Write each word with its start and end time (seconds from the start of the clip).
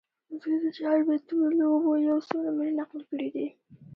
د 0.29 0.31
دوي 0.41 0.57
د 0.63 0.67
چاربېتواو 0.77 1.55
لوبو 1.59 1.91
يو 2.07 2.17
څو 2.27 2.35
نمونې 2.45 2.71
نقل 2.79 3.01
کړي 3.09 3.27
دي 3.35 3.47